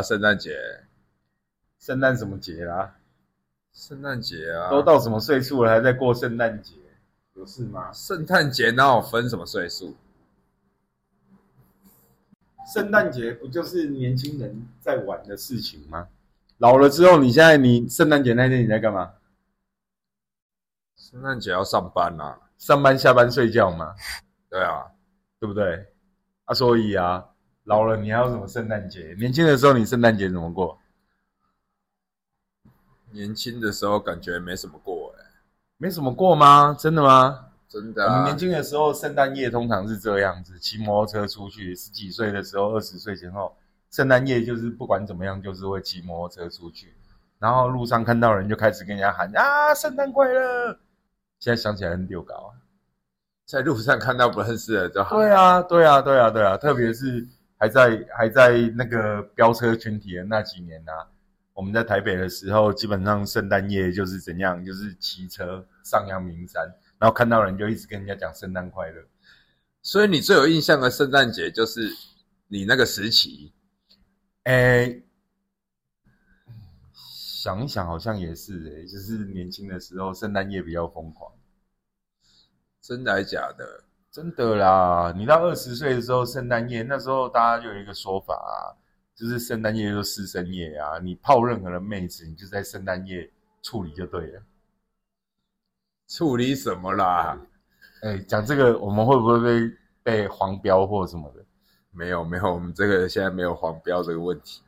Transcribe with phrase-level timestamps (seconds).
[0.00, 0.58] 啊，圣诞节，
[1.78, 2.96] 圣诞什么节啦？
[3.72, 6.74] 圣诞节啊，都到什么岁数了还在过圣诞节？
[7.34, 7.92] 有事吗？
[7.92, 9.94] 圣诞节哪有分什么岁数？
[12.72, 16.08] 圣诞节不就是年轻人在玩的事情吗？
[16.58, 19.12] 老了之后，你现在你圣诞节那天你在干嘛？
[20.96, 23.94] 圣诞节要上班啊、上班下班睡觉吗？
[24.48, 24.86] 对啊，
[25.38, 25.86] 对不对？
[26.44, 27.26] 啊，所以啊，
[27.64, 29.14] 老了你还有什么圣诞节？
[29.18, 30.78] 年轻的时候你圣诞节怎么过？
[33.12, 35.24] 年轻的时候感觉没什么过哎、
[35.76, 36.76] 没什么过吗？
[36.78, 37.46] 真的吗？
[37.68, 41.74] 真的啊我们年，轻的时候，圣诞夜通常是这样子，骑摩托车出去。
[41.74, 43.56] 十几岁的时候，二十岁前后，
[43.90, 46.94] 圣诞夜就是不管怎么样，就是会骑摩托车出去，
[47.38, 50.78] 然后路上看到人就开始跟人家喊啊，圣诞快乐。
[51.38, 52.50] 现在想起来很丢搞啊。
[53.46, 55.16] 在路上看到不认识的就好。
[55.16, 57.26] 对啊，对啊，对啊，对啊，特别是
[57.60, 61.06] 还在还在那个飙车群体的那几年啊，
[61.52, 66.62] 我们在台北的时候，基本上圣诞夜就是怎样，就是骑车上阳明山，
[66.98, 69.04] 然后看到人就一直跟人家讲圣诞快乐。
[69.82, 71.88] 所以你最有印象的圣诞节就是
[72.48, 73.52] 你那个时期，
[74.44, 75.02] 诶，
[76.94, 81.30] 想一想好像也是诶，就是年轻的时候圣诞夜比较疯狂。
[82.80, 83.84] 真的还假的？
[84.12, 88.74] 真的啦，你到二十岁的时候，圣诞夜那时候大家就有一个说法啊，
[89.14, 93.30] 就是圣诞夜就是师生夜啊，你泡任何的妹子，你就在圣诞夜
[93.62, 94.42] 处理就对了。
[96.08, 97.40] 处理什么啦？
[98.02, 101.44] 哎，讲这个我们会不会被被黄标或什么的？
[101.92, 104.60] 没有没有，我们这个现在没有黄标这个问题。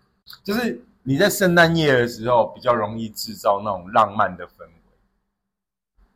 [0.44, 4.72] 就是你在圣诞夜的时候比较容易制造那种浪漫的氛围，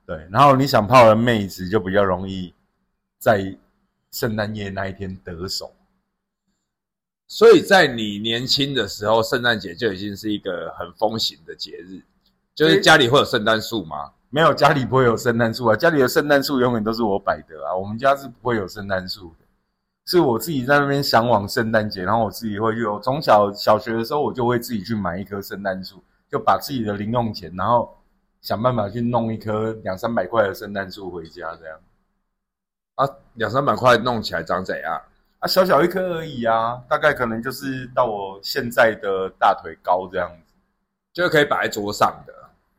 [0.06, 2.54] 对，然后你想泡的妹子就比较容易
[3.26, 3.58] 在
[4.12, 5.72] 圣诞夜那一天得手。
[7.26, 12.00] 所以在你年轻的时候，圣诞节就已经是一个很风行的节日，
[12.54, 14.12] 就是家里会有圣诞树吗？
[14.30, 17.74] 没有家里不会有圣诞树啊，家里的圣诞树永远都是我摆的啊。
[17.74, 19.44] 我们家是不会有圣诞树的，
[20.06, 22.84] 是我自己在那边向往圣诞节，然后我自己会去。
[22.84, 26.00] 我从小小学的时候，我就会自己去买一棵圣诞树，
[26.30, 27.92] 就把自己的零用钱，然后
[28.40, 31.76] 想办法去弄一棵两三百块的圣诞树回家，这样
[32.96, 35.00] 啊，两三百块弄起来长怎样？
[35.38, 40.54] 啊，小小一颗而已啊，大概可能就是到我现在的大腿高这样子。
[41.12, 42.32] 就是可以摆在桌上的。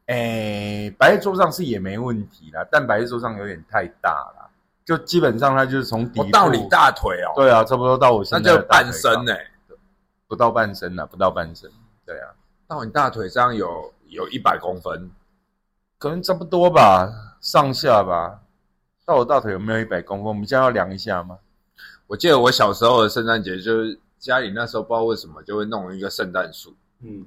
[0.07, 4.49] 诶，摆在桌上是也没问题啦，但摆在桌上有点太大了，
[4.85, 9.33] 就基本上它就是从底到你大腿哦，对啊，差不多到我那就现在的大腿半身呢、
[9.67, 9.75] 高
[10.27, 11.69] 不到半身了，不到半身，
[12.05, 12.29] 对啊，
[12.67, 15.11] 到你大腿上有有一百公分，
[15.97, 18.39] 可能差不多吧，上下吧。
[19.07, 20.27] 到我大腿有没有一百公分？
[20.27, 21.37] 我们现在要量一下吗？
[22.07, 26.75] 我记得我小时候的圣诞节，就是家里那时候不知道为什么就会弄一个圣诞树。
[27.01, 27.25] 嗯，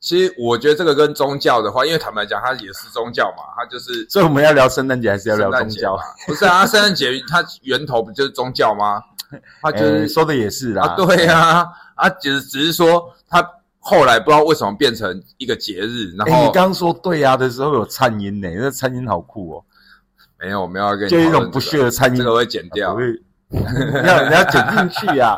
[0.00, 5.94] 其实我觉得这个跟宗教的话，因为坦白讲，它也是宗教嘛，它就是所以我们要聊圣诞节还是要聊宗教？
[6.26, 9.02] 不是啊，圣诞节它源头不就是宗教吗？
[9.60, 11.66] 他就诶是说的也是啦，啊，对啊，
[11.96, 13.46] 啊，只只是说它
[13.78, 16.32] 后来不知道为什么变成一个节日，然诶。
[16.32, 19.64] 后你刚刚说对呀、的时候有颤音呢，那颤音好酷哦，
[20.44, 23.00] 没有，我们要跟你就一种不屑的颤音，这个会剪掉不。
[23.00, 25.36] 会要人家剪进去啊。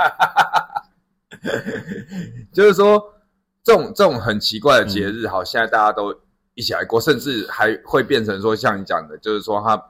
[2.52, 3.14] 就是说，
[3.62, 6.14] 这种这种很奇怪的节日，好，现在大家都
[6.54, 9.80] 一起来过，甚至还会变成说，像你讲的，就是说它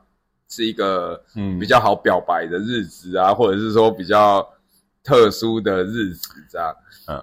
[0.49, 4.47] 是一个嗯比较好表白的日子啊，或者是说比较
[5.03, 6.75] 特殊的日子这样。
[7.09, 7.23] 嗯，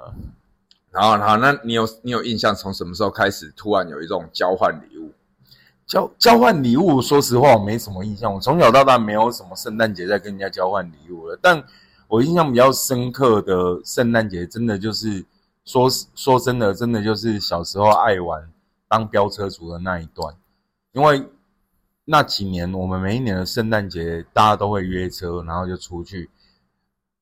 [0.91, 5.11] 然后，然后，那你有你有印象，从什么时候开始突然有一种交换礼物？
[5.93, 8.33] 交交换礼物，说实话我没什么印象。
[8.33, 11.37] 我从小到大没有什么圣诞节在跟人家交换礼物了。
[11.39, 11.63] 但
[12.07, 15.23] 我印象比较深刻的圣诞节，真的就是
[15.65, 18.49] 说说真的，真的就是小时候爱玩
[18.87, 20.35] 当飙车族的那一段。
[20.93, 21.23] 因为
[22.05, 26.27] 那几年我们每一年的圣诞节，大家都会约车，然后就出去。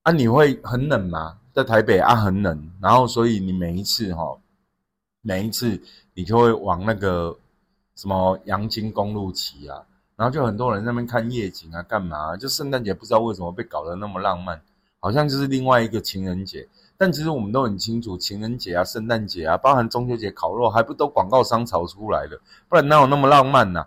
[0.04, 1.40] 啊，你会很冷吗？
[1.54, 2.72] 在台北啊，很冷。
[2.80, 4.38] 然后所以你每一次哈、
[5.22, 5.78] 每一次
[6.14, 7.38] 你就会往那个
[8.02, 9.78] 什么阳金公路骑啊，
[10.16, 14.60] 然后就很多人在那边看夜景啊，干嘛、就圣诞节不知道为什么被搞得那么浪漫，
[15.00, 16.68] 好像就是另外一个情人节。
[16.98, 22.40] 但其实我们都很清楚，情人节啊、圣诞节啊，包含中秋节烤肉，还不都广告商炒出来的？
[22.68, 23.86] 不然哪有那么浪漫呐、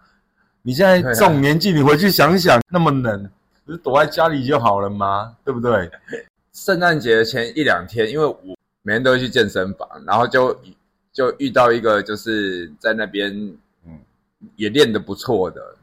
[0.62, 3.28] 你现在这种年纪，你回去想想，那么冷，
[3.66, 5.36] 不是躲在家里就好了吗？
[5.44, 5.90] 对不对？
[6.52, 10.56] 圣诞节前一两天，因为我每天都会去健身房，然后就
[11.12, 13.56] 就遇到一个就是在那边
[14.56, 15.76] 也练得不错的，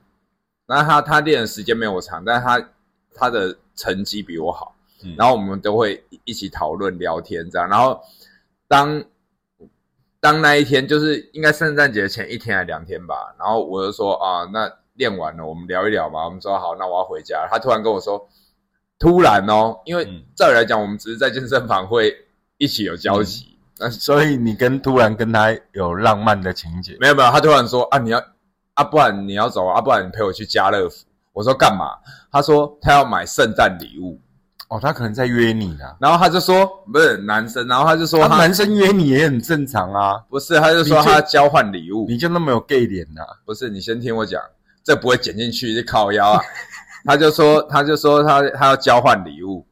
[0.66, 2.70] 那他他练的时间没有我长，但是他
[3.14, 5.16] 他的成绩比我好，嗯。
[5.18, 8.02] 然后我们都会一起讨论聊天这样，然后
[8.68, 9.04] 当
[10.20, 16.26] 当那一天就是应该圣诞节前一天还两天吧，然后我就说啊，那练完了，我们聊一聊嘛。
[16.26, 17.48] 我们说好，那我要回家。
[17.50, 18.30] 他突然跟我说，
[19.00, 20.06] 突然哦，因为
[20.36, 22.16] 照理来讲，我们只是在健身房会
[22.58, 26.96] 一起有交集，那所以你跟突然跟他有浪漫的情节？
[27.00, 28.24] 没有没有，他突然说啊，你要
[28.76, 31.06] 啊，不然你要走啊，不然你陪我去家乐福。
[31.34, 31.98] 我说干嘛？
[32.32, 34.20] 他说他要买圣诞礼物。
[34.70, 43.22] 哦，他可能在约你呢，然后他就说不是男生，然后他就说男生约你也很正常啊，不是，他就说他交换礼物，你就那么有 gay 脸呐？
[43.44, 44.42] 不是，你先听我讲，
[44.82, 46.42] 这不会剪进去，就靠腰啊。
[47.04, 49.68] 他就说，他就说他他要交换礼物，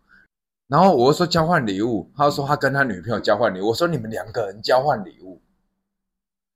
[0.67, 5.41] 然后我说交换礼物，他说他跟他女朋友交换礼物，我说你们两个人交换礼物，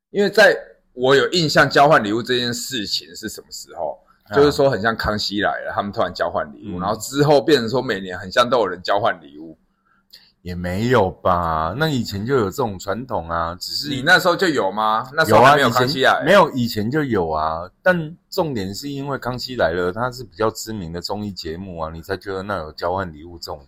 [0.10, 0.54] 因为在
[0.94, 4.00] 我有印象交换礼物这件事情是什么时候？
[4.34, 9.58] 就是说，很像康熙来了，他们突然交换礼物，然后之后变成说每年很像都有人交换礼物，
[10.42, 11.76] 也没有吧？
[11.78, 15.08] 那以前就有这种传统啊，只是你那时候就有吗？
[15.14, 17.70] 那时候还没有康熙来，没有以前就有啊。
[17.84, 23.68] 但重点是因为康熙来了，它是比较知名的综艺节目啊，你才觉得那有交换礼物这种。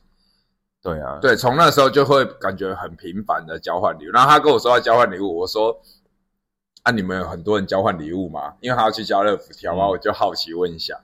[0.82, 4.12] 对啊，对，从那时候就会感觉很频繁的交换礼物。
[4.12, 5.78] 然后他跟我说要交换礼物，我说。
[6.86, 8.54] 啊，你们有很多人交换礼物吗？
[8.62, 10.96] 因为他要去家乐福挑嘛，我就好奇问一下。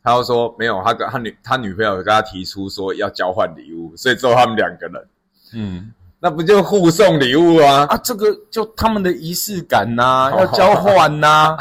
[0.00, 5.08] 他就说没有，他跟他女他女朋友跟他提出说要交换礼物，所以只有他们两个人，
[5.52, 7.86] 嗯，那不就互送礼物啊？
[7.90, 11.56] 啊，这个就他们的仪式感呐， 要交换呐。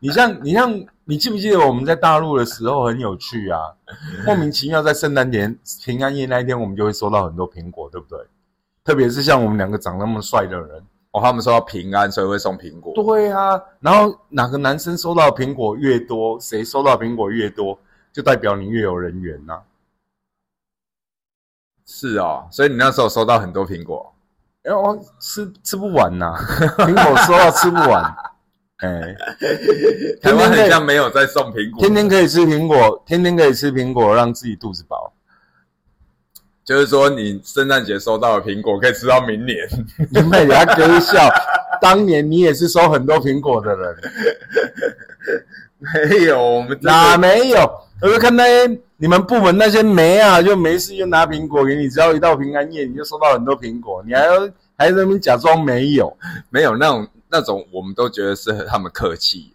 [0.00, 0.72] 你像你像
[1.04, 3.60] 你记不记得我们在大陆的时候很有趣啊？
[4.24, 8.18] 莫名其妙在圣诞节平安夜那一天，我们就会收到很多苹果，对不对？
[8.82, 10.82] 特别是像我们两个长那么帅的人。
[11.12, 12.92] 哦，他们说要平安，所以会送苹果。
[12.94, 17.78] 对啊，然后哪个男生收到苹果越多，谁收到苹果越多，
[18.12, 19.60] 就代表你越有人缘呐。
[21.84, 24.14] 是哦，所以你那时候收到很多苹果，
[24.62, 26.32] 哎，我吃吃不完呐，
[26.78, 28.16] 苹果收到吃不完。
[28.76, 29.14] 哎，
[30.22, 35.12] 台湾好像没有在送苹果，天天可以吃苹果，天天可以吃苹果，让自己肚子饱。
[36.70, 39.56] 就是说，你圣诞节收到的苹果可以吃到明年。
[40.08, 41.28] 你们人家哥笑，
[41.82, 43.96] 当年你也是收很多苹果的人。
[45.80, 47.58] 没有，我们哪没有？
[48.00, 51.88] 我就看那些你们部门那些没啊，就没事就拿苹果给你。
[51.88, 54.00] 只要一到平安夜，你就收到很多苹果。
[54.06, 54.38] 你还要
[54.78, 56.16] 还在那边假装没有，
[56.50, 59.52] 没有那种那种，我们都觉得是他们客气。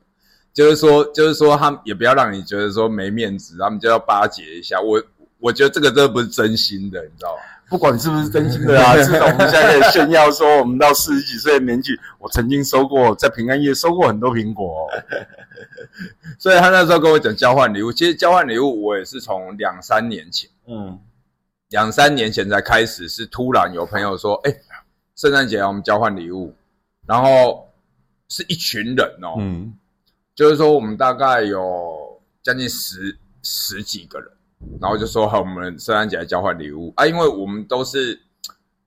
[0.53, 5.01] 就是说，就是说，他们也不要让你觉得说没面子，他们就要巴结一下我。
[5.39, 7.41] 我觉得这个真的不是真心的，你知道吗？
[7.67, 14.87] 不管是不是真心的啊， 至少我们现在可以炫耀说，我们到四十几岁的年纪，我曾经收过在平安夜收过很多苹果。
[14.87, 14.89] 哦
[16.37, 20.99] 所以他那时候跟我讲交换礼物，其实交换礼物我也是从两三年前，嗯，
[21.69, 24.53] 两三年前才开始，是突然有朋友说，哎，
[25.15, 26.53] 圣诞节我们交换礼物，
[27.07, 27.67] 然后
[28.27, 29.73] 是一群人哦，嗯，
[30.35, 34.29] 就是说我们大概有将近十十几个人。
[34.79, 36.93] 然后就说好，我们圣诞节来交换礼物。
[36.95, 38.19] 啊，因为我们都是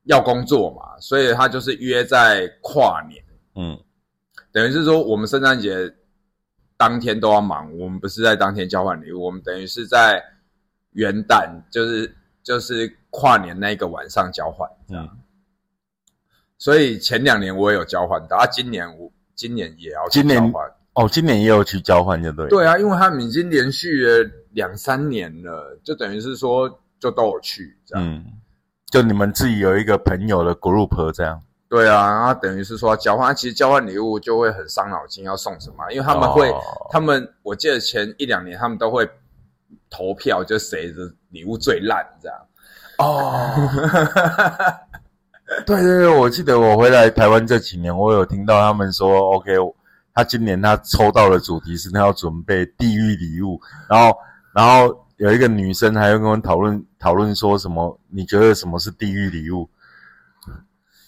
[0.04, 3.22] 要工作嘛，所以他就是约在跨年，
[3.54, 3.78] 嗯，
[4.52, 5.92] 等于是说我们圣诞节
[6.76, 10.22] 当天都要忙，我们不是在当天交换礼物，我们等于是在
[10.92, 15.08] 元旦，就是就是跨年那个晚上交换，嗯，
[16.58, 20.72] 所以前两年我也有交换到，啊，今年我今年也要交换。
[20.98, 22.48] 哦，今年也有去交换，就对。
[22.48, 28.04] 对啊，因为他们已经连续了两三年了，就等于是说就都有去这样。
[28.04, 28.24] 嗯，
[28.90, 31.40] 就你们自己有一个朋友的 group 这样。
[31.68, 35.88] 对啊，然后等于是说交换，其实交换礼物就会很伤脑筋，要送什么？
[35.92, 36.52] 因为他们会，
[36.90, 39.08] 他们我记得前一两年他们都会
[39.88, 42.38] 投票，就谁的礼物最烂这样。
[42.98, 43.54] 哦，
[45.64, 49.54] 对对对，我记得我回来台湾这几年，我有听到他们说，OK。
[50.18, 54.18] 他今年他抽到的主题是他要准备地狱礼物，然后
[54.52, 57.96] 然后有一个女生还要跟我们讨论讨论说什么？
[58.10, 59.70] 你觉得什么是地狱礼物？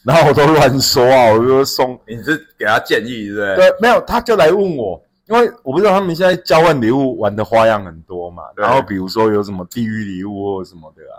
[0.05, 3.57] 然后我都乱说啊，我就说送你是给他建议对不对？
[3.57, 8.45] 对，没有，他就来问我，因为我不知道他们现在交换礼物玩的花样很多嘛。
[8.55, 11.19] 然后比如说有什么地狱礼物或什么的啊，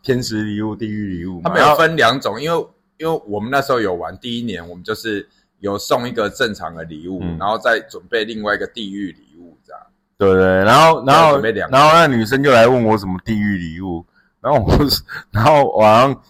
[0.00, 2.66] 天使礼物、地狱礼物，他们有分两种，因为
[2.98, 5.28] 因为我们那时候有玩，第一年我们就是。
[5.60, 9.82] 有送一个正常的礼物，然后再准备另外一个地狱礼物，这样。
[10.18, 10.42] 对不对？
[10.64, 11.38] 然后，然后，
[11.70, 14.04] 然后那女生就来问我什么地狱礼物，
[14.40, 14.72] 然后我，
[15.30, 16.22] 然后我好像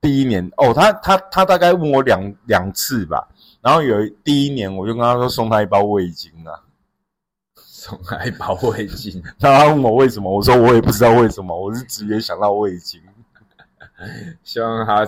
[0.00, 3.26] 第一年哦，她她她大概问我两两次吧，
[3.60, 6.54] 然后有第一年我就跟她说送她一包味精啊，
[7.56, 13.00] 送她一包味精， 她问我为什么，我说我也不知道为什么，我是直接想到味精，
[14.44, 15.04] 希望她。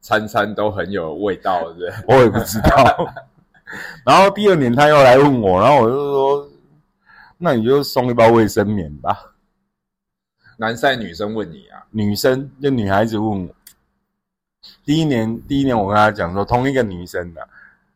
[0.00, 1.92] 餐餐都很有味道，对不对？
[2.08, 3.14] 我也不知道。
[4.04, 6.48] 然后第二年他又来问我，然后我就说
[7.38, 9.32] ：“那你就送一包卫生棉吧。”
[10.58, 11.86] 男生女生问你啊？
[11.90, 13.54] 女生就女孩子问我。
[14.84, 17.48] 第一年，第一年我跟他讲说，同一个女生的，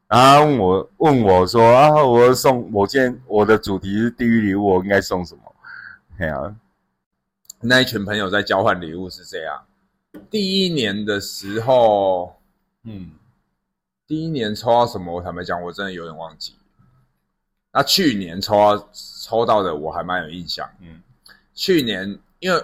[0.07, 5.43] 然后问我问我说啊，我送我今天我的主题是地狱礼物，我应该送什么？
[6.19, 6.55] 哎呀，
[7.61, 9.63] 那一群朋友在交换礼物是这样。
[10.31, 12.37] 第一年的时候，
[12.85, 13.11] 嗯。
[14.07, 15.15] 第一年抽到什么？
[15.15, 16.55] 我坦白讲，我真的有点忘记。
[17.73, 20.69] 那去年抽到抽到的，我还蛮有印象。
[20.83, 21.01] 嗯，
[21.55, 22.63] 去年因为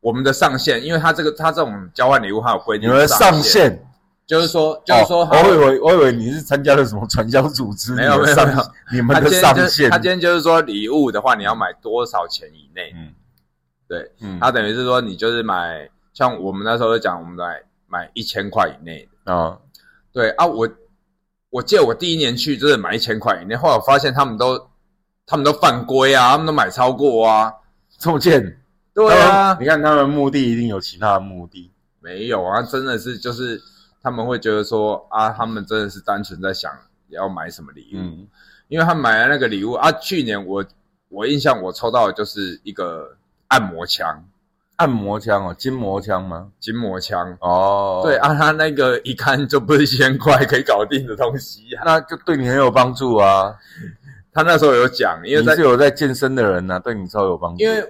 [0.00, 2.90] 我们的上限，因为他这个他这种交换礼物，它有规定。
[2.90, 3.82] 你们上限
[4.26, 7.94] 就是说，就是说，我以为我以为你是参加了什么传销组织？
[7.94, 8.62] 没有没有没有，
[8.92, 9.90] 你们的上限。
[9.90, 12.92] 他今天就是说，礼物的话，你要买多少钱以内？
[12.94, 13.14] 嗯，
[13.88, 19.58] 对，嗯，他等于是说，你就是买，像我们那时候讲，我们买买一千块以内的啊。
[20.14, 20.66] 对啊，我
[21.50, 24.70] 我记得我第一年去就是买一千块以内，后来我发现他们都
[25.26, 27.52] 他们都犯规啊，他们都买超过啊，
[27.98, 28.62] 这么贱。
[28.94, 31.70] 对啊，你看他们目的一定有其他的目的，
[32.00, 33.60] 没有啊，真的是就是
[34.02, 36.72] 他们会觉得说啊，他们真的是单纯在想
[37.08, 38.26] 要买什么礼物，
[38.68, 40.64] 因为他买了那个礼物啊，去年我
[41.10, 43.18] 我印象我抽到的就是一个
[43.48, 44.24] 按摩枪。
[44.76, 46.48] 按摩枪哦，筋膜枪吗？
[46.60, 53.56] 筋膜枪哦，对啊，他那个一看就不是一千块可以搞定的东西啊， 那就对你很有帮助啊。
[54.32, 57.62] 他那时候有讲，因为你是有在健身的人呢，对你超有帮助。
[57.62, 57.82] 因为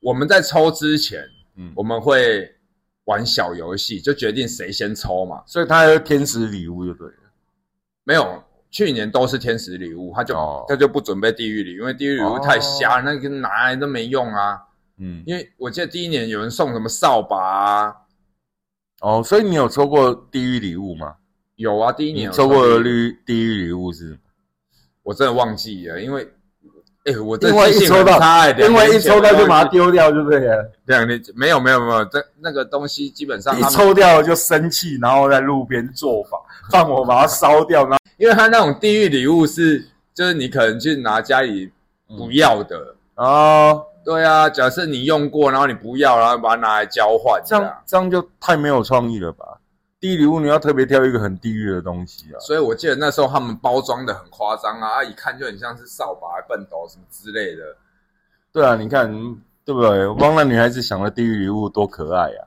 [0.00, 1.22] 我们在抽之前，
[1.56, 2.50] 嗯，我们会
[3.04, 7.14] 玩小游戏，就决定谁先抽嘛，所以他有天使礼物就对了。
[8.04, 10.34] 没有，去年都是天使礼物，他就
[10.66, 14.58] 他就不准备地狱礼，因为地狱礼物太瞎，那个拿来都没用啊。
[15.00, 17.94] 嗯，因为我记得第一年有人送什么扫把啊，
[19.00, 21.14] 哦，所以你有抽过地狱礼物吗？
[21.56, 24.18] 有啊，第一年抽过的绿地狱礼物是，
[25.02, 26.26] 我真的忘记了，因为，
[27.04, 28.18] 哎，我因为一抽到，
[28.58, 30.40] 因为一抽到就把它丢掉，对不对？
[30.86, 36.38] 两年没有没有没有，这那个东西基本上一抽掉了就生气，然后在路边做法
[36.70, 41.70] 放火把它烧掉，然后因为他那种地狱礼物是，就是你可能去拿家里
[42.06, 43.86] 不要的哦。
[44.04, 49.58] 对啊，假设你用过，然后你不要，然后把它拿来交换，这样这样就太没有创意了吧？
[50.00, 52.40] 地狱礼物你要特别挑一个很地狱的东西啊。
[52.40, 57.62] 所以我记得那时候他们包装的很夸张啊，一看就很像是扫把、笨斗什么之类的。
[58.50, 59.06] 对啊，你看
[59.64, 60.14] 对不对？
[60.18, 62.40] 帮那女孩子想的地狱礼物多可爱啊！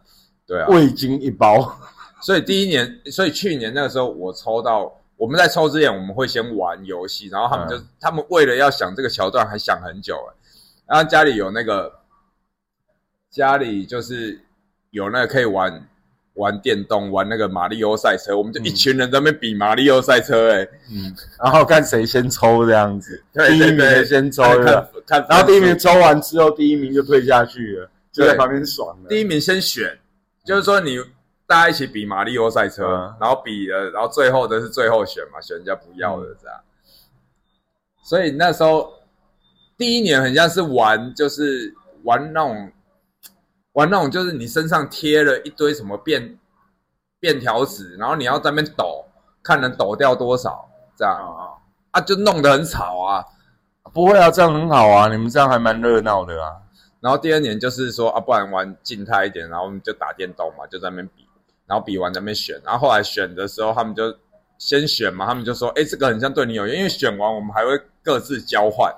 [0.48, 1.78] 对啊，味精一包。
[2.20, 10.34] 所以第一年，所以去年那个时候我抽到，我们在抽之前我们会先玩游戏，然后他们就他们为了要想这个桥段还想很久哎。
[10.86, 11.92] 然后家里有那个，
[13.30, 14.42] 家里就是
[14.92, 15.88] 有那个可以玩
[16.34, 28.96] 玩电动、玩那个马里奥赛车，我们就一群人在那边比马里奥赛车，哎，嗯，然后看谁先抽这样子，第一名先抽，看，看，然后第一名抽完之后，第一名就退下去了，就在旁边爽。
[29.08, 29.98] 第一名先选，
[30.46, 30.98] 就是说你
[31.48, 36.60] 大家一起比马里奥赛车，然后比了，然后最后的是最后选嘛，选人家不要的这样。
[38.04, 38.94] 所以那时候。
[39.84, 42.72] 第一年很像是玩，就是玩那种，
[43.74, 46.40] 玩那种，就是你身上贴了一堆什么便
[47.20, 49.04] 便条纸，然后你要在那边抖，
[49.44, 51.60] 看能抖掉多少，这样啊，
[51.92, 53.26] 啊，就弄得很吵啊。
[53.94, 56.54] 不会啊，这样很好啊，你们这样还蛮热闹的啊。
[57.02, 61.28] 然后第二年就是说啊，不然玩静态一点，然后我们就打电动嘛，就在那边比，
[61.66, 64.16] 然后比完在那边选，然后后来选的时候，他们就
[64.58, 67.72] 先选嘛，他们就说，哎，这个很像对你有用，因为选完我们还会
[68.02, 68.90] 各自交换。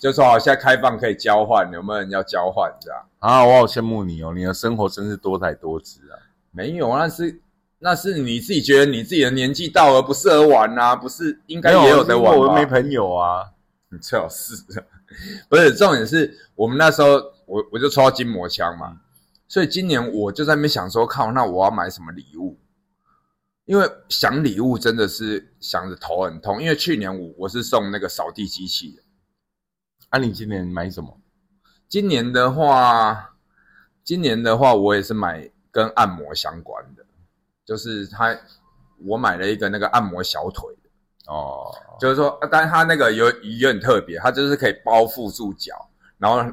[0.00, 3.44] 就说好，现在开放可以交换，有没有人要交换这样啊？
[3.44, 6.20] 我好羡慕你哦，你的生活真是多彩多姿啊！
[6.50, 7.40] 没有，那是
[7.78, 13.50] 那是你自己觉得你自己的年纪到了不适合玩啊，不是应该也有的玩我没朋友啊，
[13.88, 14.54] 你最好是，
[15.48, 17.08] 不是重点是我们那时候
[17.46, 19.00] 我我就抽到筋膜枪嘛，
[19.48, 22.58] 所以今年我就在那边想说，靠，那我要买什么礼物？
[23.64, 29.02] 因为想礼物真的是想着头很痛，因为去年我我是送那个扫地机器的。
[30.18, 31.14] 那你今年买什么？
[31.90, 33.34] 今年的话，
[34.02, 37.04] 今年的话，我也是买跟按摩相关的，
[37.66, 38.34] 就是他，
[39.04, 41.70] 我买了一个那个按摩小腿的哦，
[42.00, 46.50] 就是说，但是它那个有有点特别，它就是可以包覆住脚，然后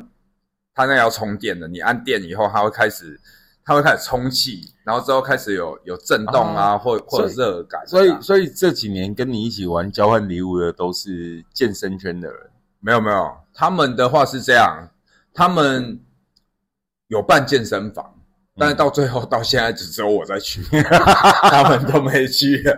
[0.76, 3.18] 它那要充电的，你按电以后，它会开始，
[3.64, 7.88] 它会开始充气，然后之后开始有有震动啊，或或者热感。
[7.88, 12.50] 所以，所以这几年跟你一起玩交换礼物的都是健身圈的人。
[12.86, 14.90] 没有没有，他们的话是这样，
[15.34, 15.98] 他们
[17.08, 18.14] 有办健身房，
[18.58, 20.62] 但是到最后到现在只只有我在去，
[21.50, 22.78] 他们都没去了。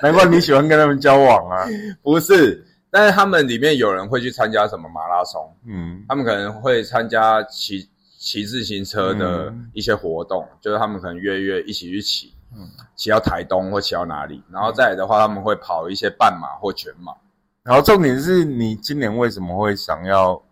[0.00, 1.66] 难怪你喜欢跟他们交往啊？
[2.02, 17.12] 不是，但是他们里面有人会去参加什么马拉松，嗯，他们可能会参加骑骑自行车的一些活动，就是他们可能约约一起去骑，嗯，骑到台东或骑到哪里，然后再来的话，他们会跑一些半马或全马。
[17.64, 20.42] 然后重点是你今年为什么会想要？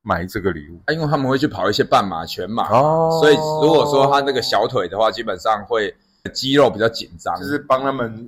[0.00, 5.94] 买这个礼物啊，因为他们会去跑一些半马、全马哦，所以如果说他那个小腿的话，基本上会
[6.32, 8.26] 肌肉比较紧张，就是帮他们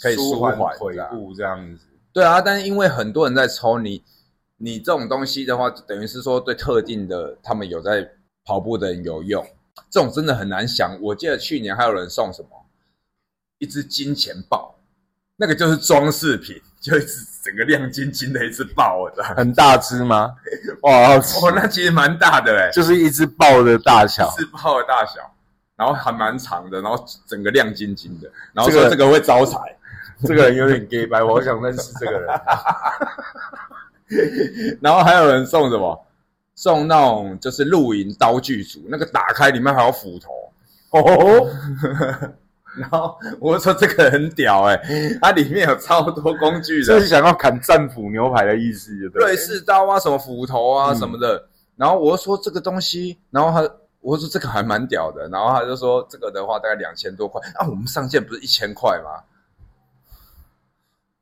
[0.00, 1.84] 可以舒缓腿部这样子。
[2.14, 4.02] 对啊，但是因为很多人在抽你，
[4.56, 8.08] 你这种东西的话，等于是说对特定的他们有在
[8.44, 9.44] 跑步的人有用，
[9.90, 10.98] 这种真的很难想。
[11.02, 12.48] 我记得去年还有人送什么
[13.58, 14.76] 一只金钱豹，
[15.38, 16.60] 那个就是装饰品。
[16.80, 20.32] 就一只整个亮晶晶的一只豹，很大只吗？
[20.82, 25.20] 哇，哦，那其实蛮大的哎，就是一只豹的大小，一只豹的大小，
[25.74, 29.58] 然后还蛮长的，然后整个亮晶晶的，然后说这个会招财，
[30.24, 32.40] 这个人有点 gay 白，我好想认识这个人。
[34.80, 36.06] 然后还有人送什么？
[36.54, 40.30] 送那种就是露营刀具组，那个打开里面还有斧头
[40.90, 41.50] 哦。
[42.78, 44.80] 然后我说这个很屌哎，
[45.20, 51.48] 它里面有超多工具的，就是想要砍战斧牛排的意思，对瑞士刀啊，什么斧头啊什么的。
[51.76, 59.22] 然后我说这个东西，然后他我说这个还蛮屌的，然后他就说这个的话大概两千多块啊，我们上线不是一千块吗？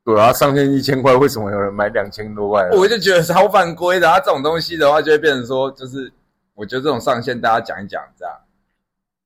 [0.03, 2.69] 对啊，上线一千块，为什么有人买两千多块？
[2.71, 6.11] 我就觉得超犯规的，他这种东西的话就会变成说，就是
[6.55, 8.33] 我觉得这种上线大家讲一讲这样。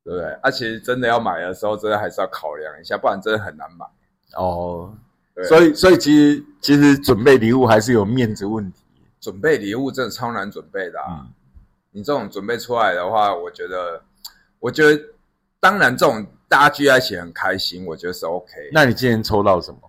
[0.03, 0.31] 对不对？
[0.41, 3.85] 啊，其实真的要买的时候，真的还是要考量一下，不然真的很难买
[4.35, 4.93] 哦。
[5.47, 8.83] 所以，所以其实其实准备礼物还是有面子问题。
[9.19, 11.25] 准备礼物真的超难准备的啊！
[11.91, 14.01] 你这种准备出来的话，我觉得，
[14.59, 15.01] 我觉得，
[15.59, 18.51] 当然这种大家聚在一起很开心，我觉得是 OK。
[18.73, 19.79] 那你今天抽到什么？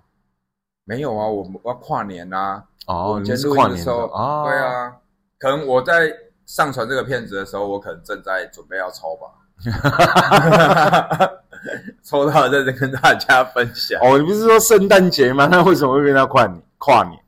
[0.85, 2.63] 没有啊，我我要跨年呐。
[2.87, 4.45] 哦，你是跨年的时候啊？
[4.45, 4.97] 对啊，
[5.39, 6.13] 可能我在
[6.45, 9.29] 上传这个片子的时候，我可能正在准备要抽吧。
[12.03, 15.47] 抽到在这跟大家分享哦，你不是说圣诞节吗？
[15.51, 16.63] 那为什么会变到跨年？
[16.79, 17.19] 跨年？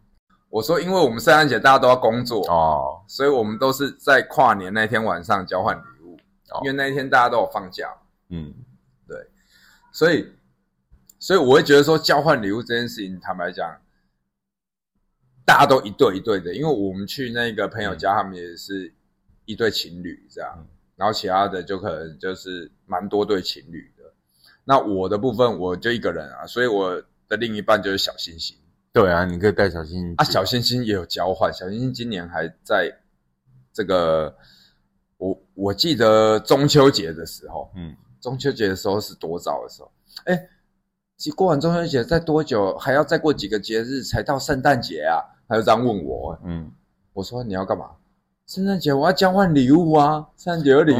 [0.51, 6.16] 我说，因为我们圣诞节大家都要工作哦，所以我们都是在跨年那天晚上交换礼物，
[6.62, 7.88] 因为那一天大家都有放假。
[8.29, 8.53] 嗯，
[9.07, 9.16] 对，
[9.92, 10.33] 所以，
[11.18, 13.77] 所以我会觉得说交换礼物这件事情，坦白讲，
[15.44, 18.92] 大家都一对一对的，因为我们去那个朋友家，他们也是
[19.44, 20.66] 一对情侣这样。
[20.96, 24.04] 然后其他的就可能就是蛮多对情侣的，
[24.64, 28.57] 那我的部分我就一个人啊，所以我的另一半就是小星星。
[28.92, 32.96] 对啊，你可以带小星星啊，小星星也有交换，小星星今年还在
[33.72, 34.37] 这个，
[35.16, 39.90] 我我记得中秋节的时候，嗯，中秋节的时候是多早的时候？
[40.26, 40.48] 哎，
[41.16, 42.78] 其过完中秋节再多久？
[42.78, 45.18] 还要再过几个节日才到圣诞节啊？
[45.48, 46.70] 他就这样问我，嗯，
[47.12, 47.90] 我说你要干嘛？
[48.46, 50.28] 圣诞节我要交换礼物啊！
[50.37, 50.98] 圣诞节有礼物，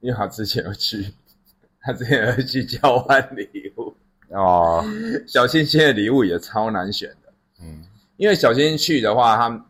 [0.00, 1.12] 因为他之前有去，
[1.80, 3.94] 他之前有去交换礼物。
[4.28, 4.84] 哦。
[5.26, 7.84] 小星星的礼物也超难选的，嗯，
[8.16, 9.66] 因为小星星去的话，他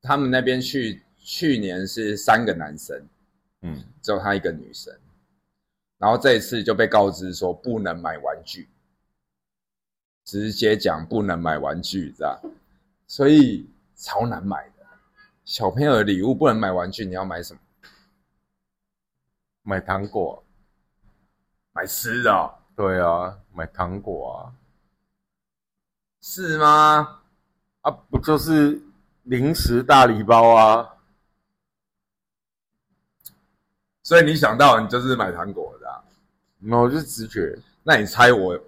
[0.00, 3.00] 他们那边去去年是三个男生，
[3.60, 4.94] 嗯，只有他一个女生，
[5.98, 8.66] 然后这一次就被告知说不能买玩具，
[10.24, 12.40] 直接讲不能买玩具，这样，
[13.06, 14.77] 所以超难买的。
[15.48, 17.60] 小朋友的礼物不能买玩具，你要买什么？
[19.62, 20.44] 买糖果，
[21.72, 22.54] 买吃的。
[22.76, 24.52] 对啊，买糖果啊，
[26.20, 27.22] 是吗？
[27.80, 28.78] 啊，不就是
[29.22, 30.96] 零食大礼包啊？
[34.02, 36.04] 所以你想到你就是买糖果的，啊？
[36.58, 37.58] 没有，就是直觉。
[37.82, 38.60] 那你猜我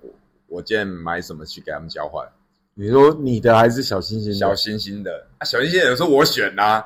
[0.47, 2.27] 我今天买什么去给他们交换？
[2.75, 4.39] 你说你的还是小星星的？
[4.39, 6.83] 小星星的啊，小星星有时候我选呐。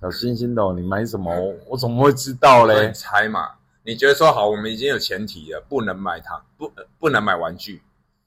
[0.00, 1.32] 小星星的，你买什么？
[1.68, 2.92] 我怎么会知道嘞？
[2.92, 3.54] 猜嘛？
[3.84, 7.82] 你觉得说好，我们已经有前提了，不能买糖，不不能买玩具，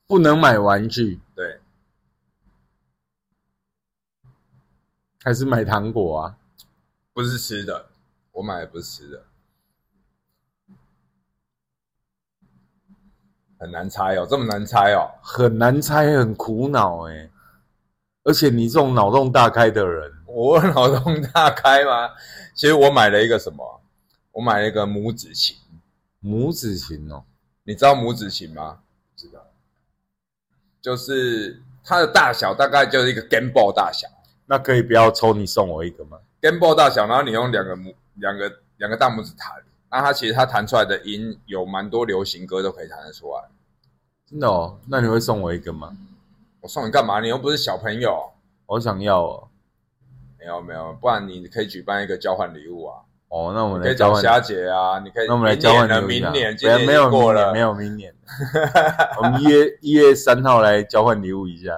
[0.08, 1.60] 不能买玩具，对，
[5.24, 6.38] 还是买糖果啊？
[7.14, 7.90] 不是吃的，
[8.32, 9.26] 我买的不是吃的。
[13.60, 17.30] 很难猜哦，这么难猜哦，很难猜，很苦恼哎。
[18.24, 22.10] 而且你这种脑洞大开的人，我脑洞大开吗？
[22.54, 23.82] 其实我买了一个什么？
[24.32, 25.56] 我买了一个拇指琴。
[26.22, 27.24] 拇指琴哦，
[27.64, 28.80] 你知道拇指琴吗？
[29.16, 29.40] 知道。
[30.82, 34.08] 就是它的大小大概就是一个 Game Boy 大小。
[34.46, 39.64] 那可以不要抽，你送我一个吗？Game Boy 大小，然后你用两个拇两个两个大拇指弹。
[39.90, 43.44] 那他其实他弹出来的音有蛮多流行歌都可以弹得出来。
[44.30, 44.78] 真的哦？
[44.88, 45.96] 那你会送我一个吗？
[46.62, 47.22] 我送你干嘛？
[47.22, 48.32] 你又不是小朋友。
[48.66, 49.48] 我想要哦。
[50.38, 53.02] 没有没有，不然你可以举办一个交换礼物啊。
[53.30, 55.28] 哦，那我们可以找霞姐啊，你可以。
[55.28, 58.14] 那我们来交换明年，今年没有过了，没有明年。
[59.18, 61.72] 我们一月一月三号来交换礼物一下。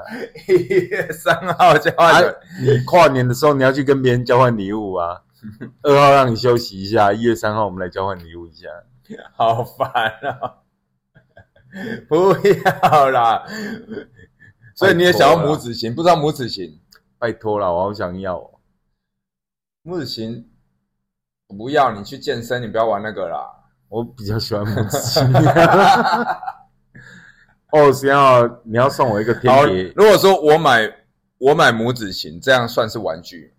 [0.47, 0.53] 一
[0.87, 2.23] 月三号交换。
[2.61, 5.21] 你跨年的时候你要去跟别人交换礼物啊。
[5.83, 8.67] 二号让你休息一下，一月三号我们来交换礼物一下。
[9.33, 10.61] 好烦啊！
[12.09, 13.43] 不要啦。
[14.75, 15.93] 所以你也想要拇指型？
[15.95, 16.79] 不知道拇指型？
[17.17, 18.51] 拜托了，我好想要。
[19.81, 20.45] 母子型。
[21.57, 23.39] 不要你去健身，你不要玩那个啦。
[23.87, 25.23] 我比较喜欢拇指型。
[27.71, 29.91] 哦，行啊，你要送我一个天碟。
[29.95, 30.87] 如果说我买
[31.39, 33.55] 我买拇指型，这样算是玩具？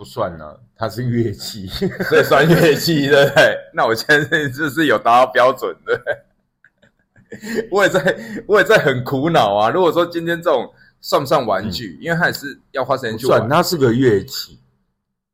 [0.00, 1.66] 不算呢，它是乐器，
[2.08, 3.54] 所以算乐器，对不对？
[3.74, 6.00] 那我现在就是有达到标准的。
[7.70, 9.68] 我也在，我也在很苦恼啊。
[9.68, 11.98] 如果说今天这种算不算玩具？
[12.00, 14.58] 因为它也是要花时间去玩，它是个乐器。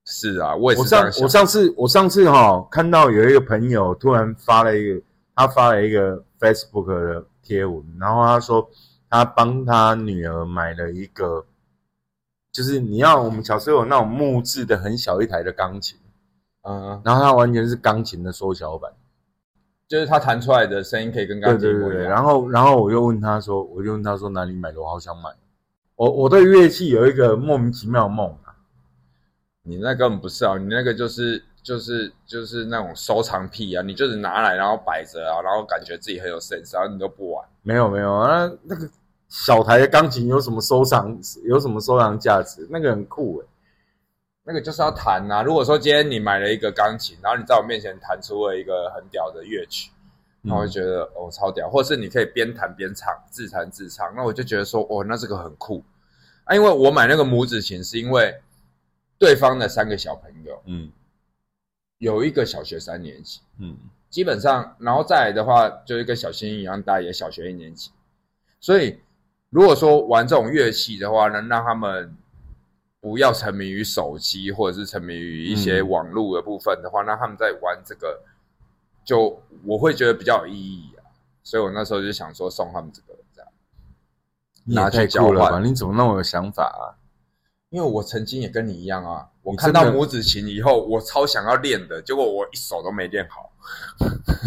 [0.04, 0.82] 是啊，我也是。
[0.82, 5.00] 我上我上次我上次哈看到有一个朋友突然发了一个，
[5.36, 8.68] 他发了一个 Facebook 的贴文，然后他说
[9.08, 11.44] 他帮他女儿买了一个，
[12.56, 15.98] 就是你要我们小时候有那种木质的很小一台的钢琴，
[16.62, 18.90] 嗯，然后它完全是钢琴的缩小版，
[19.86, 21.90] 就是它弹出来的声音可以跟钢琴一样。
[21.90, 25.28] 然后然后我又问他说，我就问他说哪里买的，我好想买。
[25.96, 28.34] 我我对乐器有一个莫名其妙的梦。
[29.62, 37.44] 你那根本不是啊，你那个就是就是就是那种收藏癖啊，你就是拿来然后摆着啊，然后感觉自己很有 sense，然后你都不玩。
[37.60, 38.88] 没有没有啊，那个
[39.44, 42.66] 小台的钢琴有什么收藏有什么收藏价值？
[42.70, 43.46] 那个很酷诶，
[44.44, 45.42] 那个就是要弹啊。
[45.42, 49.90] 如果说今天你买了一个钢琴，然后你在我面前弹出了一个很屌的乐曲，
[50.42, 55.84] 那我就觉得哦超屌，或者是你可以边弹边唱，自弹自唱，那我就觉得说哦那这个很酷
[56.44, 56.54] 啊。
[56.54, 58.34] 因为我买那个拇指琴是因为。
[59.18, 60.92] 对方的三个小朋友，嗯，
[61.96, 63.74] 有一个小学三年级，嗯，
[64.10, 67.90] 基本上，然后再来的话，就是跟小新一样大，也小学一年级。
[68.60, 69.00] 所以，
[69.50, 72.16] 如果说玩这种乐器的话，能让他们
[73.00, 78.20] 不要沉迷于手机，或者是沉迷于一些网络的部分的话，那他们在玩这个，
[79.04, 81.06] 就我会觉得比较有意义啊。
[81.42, 83.50] 所以我那时候就想说送他们这个这样，
[84.64, 85.64] 拿去交换。
[85.64, 86.98] 你怎么那么有想法啊？
[87.70, 93.52] 因为我曾经也跟你一样啊，我看到拇指琴以后，我超想要练的，结果我一手都没练好。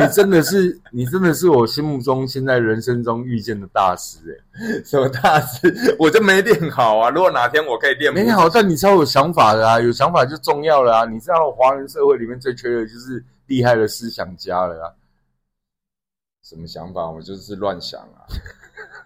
[0.00, 4.18] 你真的是，你真的是我心目中现在人生中遇见的大师
[4.52, 4.82] 哎！
[4.84, 5.94] 什么大师？
[5.96, 7.08] 我就没练好啊！
[7.10, 11.04] 如果哪天我可以练，没练好，但你超有想法的啊，有想法就重要了啊！
[11.04, 14.90] 你知道华人社会里面最缺的就是厉害的思想家了啊！
[16.42, 17.08] 什么想法？
[17.08, 18.26] 我就是乱想啊！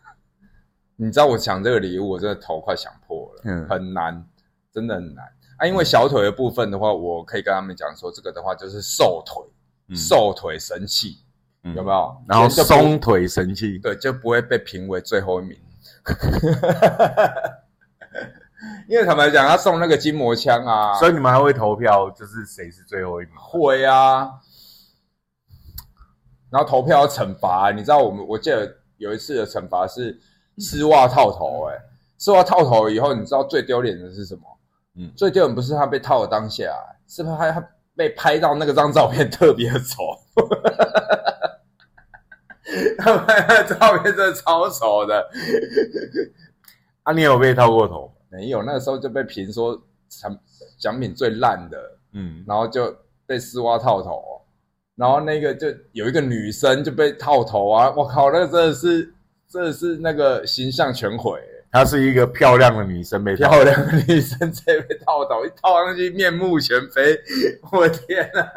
[0.97, 4.25] 你知道我抢这个礼物，我真的头快想破了，嗯，很难，
[4.75, 5.25] 真的很难
[5.59, 5.67] 啊！
[5.67, 9.45] 因为小腿的部分的话，我可以跟他们讲说，这个的话就是瘦腿，
[9.95, 11.19] 瘦腿神器，
[11.63, 12.17] 有没有？
[12.27, 15.57] 然后松腿神器，对，就不会被评为最后一名。
[18.89, 23.35] 因为坦白讲，他送那个筋膜枪啊，所以你们还会投票，就是谁是最后一名？
[23.37, 24.41] 会啊，
[26.51, 30.21] 然后投票要惩罚，你知道我们我记得有一次的惩罚是。
[30.57, 31.75] 丝袜套头，哎，
[32.17, 34.54] 丝袜套头以后，你知道最丢脸的是什么？
[34.97, 36.73] 嗯，最丢脸不是他被套的当下，
[37.09, 40.03] 是不是他他被拍到那个张照片特别丑？
[42.99, 45.31] 他拍的照片真的超丑的。
[47.03, 48.13] 啊，你有被套过头？
[48.31, 50.39] 没有，那个时候就被评说奖
[50.79, 51.79] 奖品最烂的，
[52.13, 52.95] 嗯，然后就
[53.27, 54.43] 被丝袜套头，
[54.97, 57.93] 然后那个就有一个女生就被套头啊！
[57.97, 59.13] 我靠，那个真的是。
[59.47, 61.41] 真的是那个形象全毁，
[61.75, 67.21] 她是一个漂亮的女生，被漂亮的女生直接被套头，一套上去面目全非，
[67.73, 68.49] 我天哪！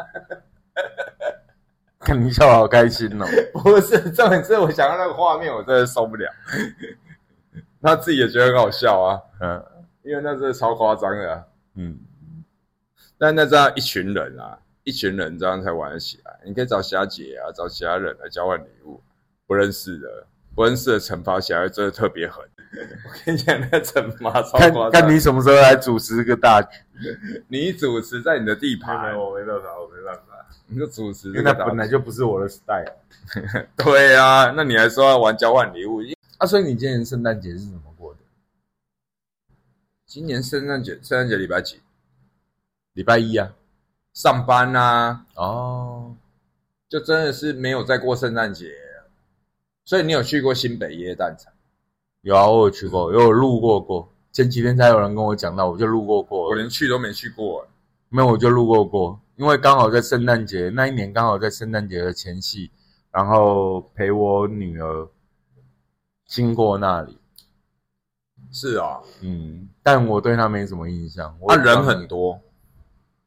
[1.99, 6.32] 看你笑好开心哦，不是，重点是我想到那个画面，我真的受不了。
[7.82, 9.65] 他自己也觉得很好笑啊，嗯，
[10.03, 11.97] 因为那真的超夸张的，嗯。
[13.17, 16.39] 但那这样一群人啊，一群人这样才玩得起来。
[16.45, 19.01] 你可以找霞姐啊，找其他人来交换礼物，
[19.47, 20.27] 不认识的。
[20.53, 22.43] 不认识的惩罚起来真的特别狠，
[23.06, 24.91] 我跟你讲，那惩罚超夸张。
[24.91, 26.77] 看你什么时候来主持这个大局，
[27.47, 30.21] 你主持在你的地盘，我没办法，我没办法。
[30.67, 32.91] 你就主持，因为那本来就不是我的 style。
[33.77, 36.01] 对啊，那你还说要玩交换礼物？
[36.38, 38.19] 啊，所以你今年圣诞节是怎么过的？
[40.06, 41.80] 今年圣诞节，圣诞节礼拜几？
[42.93, 43.53] 礼拜一啊。
[44.13, 46.15] 上班啊，哦，
[46.89, 48.73] 就真的是没有在过圣诞节。
[49.86, 51.53] 所以你有去过新北耶诞城？
[52.27, 54.11] 有啊，我有去过，有路过过。
[54.33, 56.49] 前几天才有人跟我讲到，我就路过过。
[56.49, 57.65] 我连去都没去过，
[58.09, 62.69] 没有我就路过过，因为刚好在圣诞节那一年，刚好在圣诞节的前夕，
[63.11, 65.07] 然后陪我女儿
[66.25, 67.17] 经过那里。
[68.51, 71.33] 是啊，嗯，但我对他没什么印象。
[71.47, 72.37] 他人很多，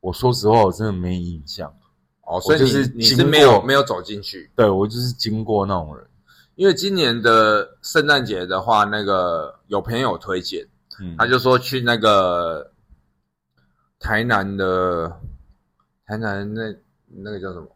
[0.00, 1.74] 我说实话，我真的没印象。
[2.26, 4.50] 哦，所以就是你是没有没有走进去？
[4.54, 6.06] 对，我就是经过那种人。
[6.60, 10.68] 因为今年的圣诞节的话，那个有朋友推荐，
[11.16, 12.70] 他就说去那个
[13.98, 15.08] 台南的
[16.04, 16.64] 台南那
[17.06, 17.66] 那个叫什么？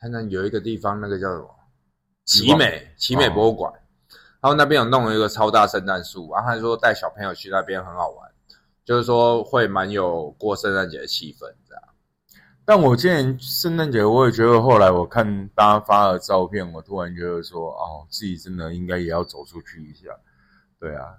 [0.00, 1.54] 台南有一个地方，那个叫什么？
[2.24, 3.70] 奇美奇美博物馆，
[4.40, 8.30] 然后那边有弄了一个超大圣诞树，然后他说带小朋友去那边很好玩，
[8.86, 11.52] 就是说会蛮有过圣诞节的气氛。
[12.64, 20.10] 但我今年圣诞节，我也觉得后来我看大家发的照片，我突然觉得说，哦，自己真的应该也要走出去一下。
[20.78, 21.18] 对啊，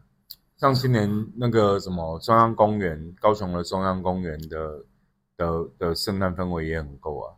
[0.56, 4.86] 像今年那个什么中央公园，高雄的中央公园的
[5.36, 7.36] 的的圣诞氛围也很够啊，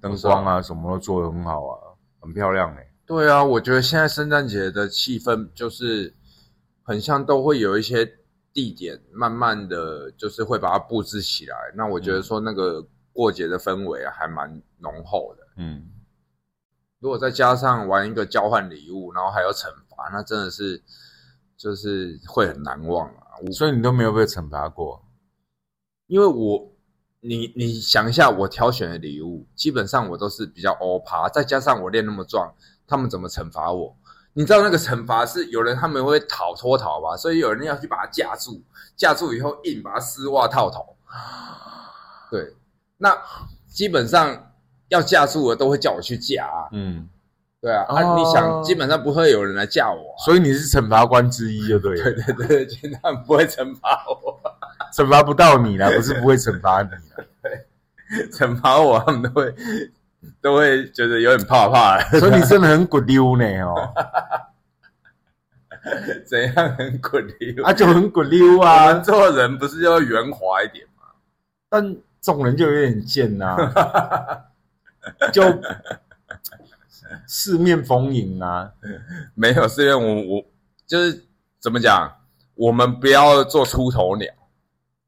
[0.00, 1.76] 灯光啊什么都做的很好啊，
[2.20, 2.90] 很漂亮哎。
[3.04, 6.14] 对啊，我觉得现在圣诞节的气氛就是
[6.82, 8.10] 很像都会有一些
[8.54, 11.54] 地点，慢慢的就是会把它布置起来。
[11.76, 12.82] 那我觉得说那个。
[13.12, 15.46] 过节的氛围啊，还蛮浓厚的。
[15.56, 15.90] 嗯，
[16.98, 20.82] 如果再加上玩一个交换礼物，然后还有惩罚，那真的是
[21.56, 23.36] 就是会很难忘啊。
[23.52, 25.04] 所以你都没有被惩罚过？
[26.06, 26.72] 因为我，
[27.20, 32.54] 你你想一下，我挑选的礼物，基本上我都是比较欧趴，再加上我练那么壮，
[32.86, 33.96] 他们怎么惩罚我？
[34.32, 37.16] 你知道那个惩罚是有人他们会逃脱逃吧？
[37.16, 38.62] 所以有人要去把它架住，
[38.96, 40.96] 架住以后硬把它丝袜套头。
[42.30, 42.56] 对。
[43.02, 43.16] 那
[43.66, 44.52] 基本上
[44.88, 47.08] 要嫁住的都会叫我去嫁啊，嗯，
[47.62, 54.38] 对啊，啊，你想基本上不会有人来嫁我，所以你是惩罚官之一，就对了， 对对对，基本上不会惩罚我，
[54.92, 59.54] 惩罚不到你了，不是不会惩罚你了，对， 惩罚我他们都会
[60.42, 63.94] 都会觉得有点怕怕，所以你真的很滚溜呢哦，
[66.28, 67.64] 怎样很滚溜？
[67.64, 71.04] 啊，就很滚溜啊，我们做人不是要圆滑一点吗？
[71.70, 71.96] 但。
[72.20, 73.56] 众人就有点贱呐，
[75.32, 75.42] 就
[77.26, 78.72] 四面逢迎啊，
[79.34, 80.44] 没有四面我我
[80.86, 81.24] 就是
[81.58, 82.14] 怎么讲，
[82.54, 84.30] 我们不要做出头鸟，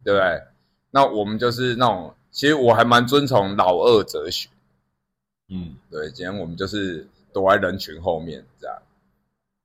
[0.02, 0.42] 对不对？
[0.90, 4.48] 那我们就是那种，其实我还蛮遵从老二哲学，
[5.48, 8.76] 嗯，对，今天我们就是躲在人群后面这样，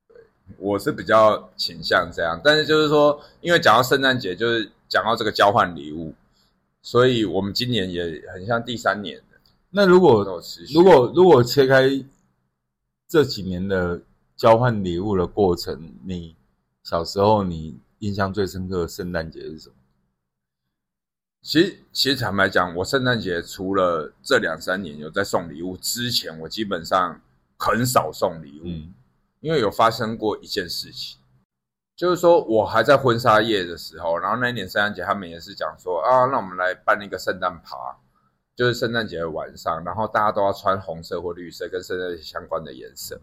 [0.09, 0.17] 对，
[0.57, 6.13] 我是比较倾向这样，但是就是说，因为讲到圣诞节，就是讲到这个交换礼物。
[6.89, 9.37] 所以，我们今年也很像第三年的。
[9.71, 10.23] 那如果
[10.73, 12.01] 如果如果切开
[13.09, 14.01] 这几年的
[14.37, 16.33] 交换礼物的过程，你
[16.83, 19.75] 小时候你印象最深刻的圣诞节是什么？
[21.41, 27.19] 其实，其实坦白讲，我圣诞节除了这两三年有在送礼物之前，我基本上
[27.57, 28.65] 很少送礼物，
[29.41, 31.19] 因为有发生过一件事情。
[31.97, 37.75] 就是说，我还在婚纱夜的时候，然后那一年圣诞节，他们也是讲说啊，那我们来办一个圣诞趴，
[38.55, 43.19] 就是圣诞节的晚上，然后大家都要穿红色或绿色跟圣诞节相关的颜色。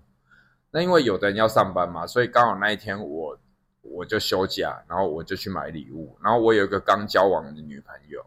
[0.73, 3.39] 那因为有的人要上班嘛，所以刚好那一天我
[3.83, 6.19] 我就休假，然后我就去买礼物。
[6.21, 8.21] 然后我有一个刚交往的女朋友，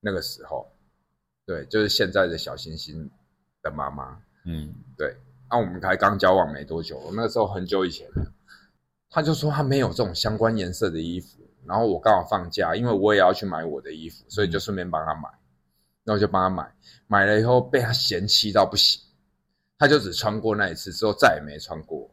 [0.00, 0.72] 那个时候，
[1.44, 3.10] 对，就是现在的小星星
[3.62, 5.14] 的妈妈，嗯，对。
[5.50, 8.08] 那我们才刚交往没多久，那个时候很久以前。
[9.10, 15.28] 他就说他没有这种相关颜色的衣服，然后我刚好放假，因为我也要去买我的衣服，所以就顺便帮他买，
[16.04, 16.72] 那我就帮他买，
[17.08, 19.02] 买了以后被他嫌弃到不行，
[19.76, 22.08] 他就只穿过那一次之后再也没穿过。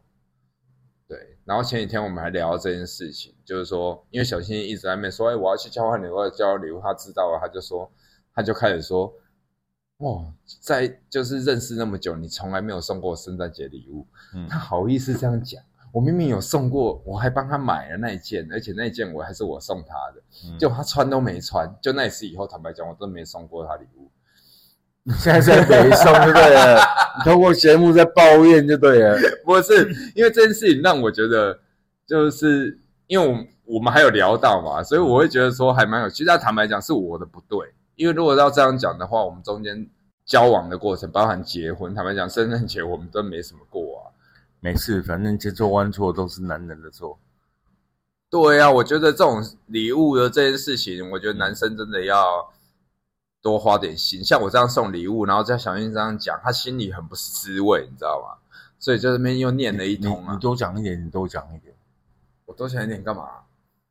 [1.06, 7.90] 对，然后前几天我们还聊到这件事情，就是说，因为小新一直在那说，哎，我要去交换礼物，交换礼物，他知道了，他就说，
[8.34, 9.10] 他就开始说，
[9.98, 10.22] 哇，
[10.60, 14.06] 在就是认识那么久，你从来没有送过圣诞节礼物，
[14.50, 15.62] 他好意思这样讲。
[15.92, 21.68] 我明明有送过，我还帮他买了那一件，而且那一件我还是我送他的，就他穿都没穿。
[21.80, 24.10] 就那一次以后，坦白讲，我都没送过他礼物。
[25.02, 26.78] 你 现在在没送就对了，
[27.16, 29.16] 你通过节目在抱怨就对了。
[29.46, 31.58] 不是因为这件事情让我觉得，
[32.06, 36.10] 就是因为我我们还有聊到嘛，所以我会觉得说还蛮有。
[36.10, 37.58] 其实坦白讲是我的不对，
[37.96, 39.88] 因为如果要这样讲的话，我们中间
[40.26, 44.12] 交往的过程，包含结婚，坦白讲圣诞节我们都没什么过啊。
[44.60, 47.18] 没事，反正千错万错都是男人的错。
[48.30, 52.52] 对呀，我觉得这种礼物的这件事情，我觉得男生真的要
[53.40, 54.22] 多花点心。
[54.22, 58.36] 像我这样送礼物，然后再小心这样讲，他心里很不是滋味，你知道吗？
[58.78, 60.34] 所以在这边又念了一通啊。
[60.34, 61.74] 你多讲一点，你多讲一点。
[62.44, 63.26] 我多讲一点干嘛？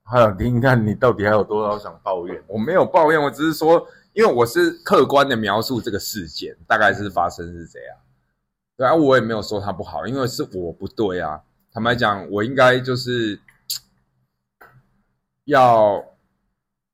[0.03, 2.41] 还想听看你到底还有多少想抱怨？
[2.47, 7.97] 我没有抱怨，我只是说，因为我是客观的描述这个事件，大概是发生是这样。
[8.77, 11.41] 对啊，我也没有说他不好，因为是我不对啊。
[11.73, 13.39] 坦白讲，我应该就是
[15.45, 16.05] 要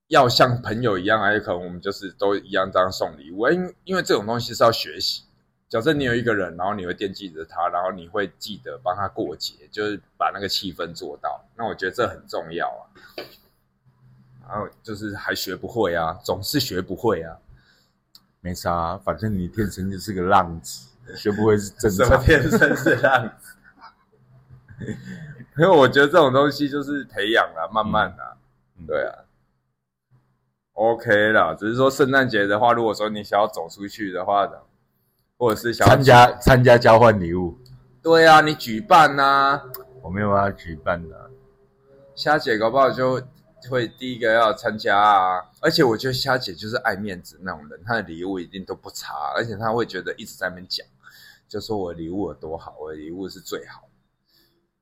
[0.08, 3.50] 要像朋友一样，还有可能我们就是都一样这样送礼物。
[3.50, 5.24] 因因为这种东西是要学习。
[5.68, 11.44] 假设你有一个人，然后你会惦记着他，然后你会记得帮他过节，就是把那个气氛做到。
[11.58, 12.84] 那我觉得这很重要啊。
[14.48, 17.38] 然后就是还学不会啊，总是学不会啊。
[18.40, 22.08] 没啥，反正你天生就是个浪子，学不会是正常。
[22.08, 23.56] 什么天生是浪子？
[25.58, 28.38] 因为我觉得这种东西就是培养啊，慢慢的。
[28.88, 29.20] 对啊。
[30.74, 34.64] OK 啦，只是说圣诞节的话，如果说你想要走出去的话的。
[35.36, 37.58] 或者是想参加参加交换礼物，
[38.02, 39.62] 对啊，你举办呐，
[40.02, 41.30] 我没有办法举办的。
[42.16, 43.22] 虾姐搞不好就
[43.70, 50.86] 会第一个要参加啊，而且我觉得虾姐就是爱面子那种人，她的礼物一定都不差，而且她会觉得一直在那边讲，
[51.54, 53.82] 就说我礼物有多好，我的礼物是最好。
[53.82, 53.88] 的。